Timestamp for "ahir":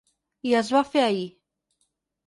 1.11-1.23